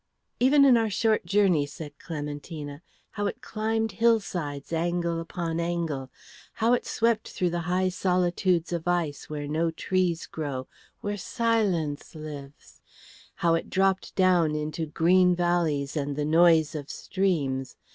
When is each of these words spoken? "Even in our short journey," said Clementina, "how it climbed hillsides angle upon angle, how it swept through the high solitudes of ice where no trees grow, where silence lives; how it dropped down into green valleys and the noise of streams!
"Even 0.39 0.65
in 0.65 0.77
our 0.77 0.89
short 0.89 1.27
journey," 1.27 1.67
said 1.67 1.93
Clementina, 1.99 2.81
"how 3.11 3.27
it 3.27 3.39
climbed 3.39 3.91
hillsides 3.91 4.73
angle 4.73 5.19
upon 5.19 5.59
angle, 5.59 6.09
how 6.53 6.73
it 6.73 6.87
swept 6.87 7.29
through 7.29 7.51
the 7.51 7.59
high 7.69 7.87
solitudes 7.87 8.73
of 8.73 8.87
ice 8.87 9.29
where 9.29 9.47
no 9.47 9.69
trees 9.69 10.25
grow, 10.25 10.67
where 11.01 11.17
silence 11.17 12.15
lives; 12.15 12.81
how 13.35 13.53
it 13.53 13.69
dropped 13.69 14.15
down 14.15 14.55
into 14.55 14.87
green 14.87 15.35
valleys 15.35 15.95
and 15.95 16.15
the 16.15 16.25
noise 16.25 16.73
of 16.73 16.89
streams! 16.89 17.75